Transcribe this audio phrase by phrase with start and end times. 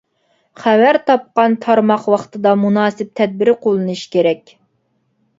[0.59, 4.51] خەۋەر تاپقان تارماق ۋاقتىدا مۇناسىپ تەدبىر قوللىنىشى كېرەك.